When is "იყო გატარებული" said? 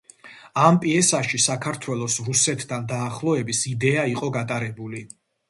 4.15-5.05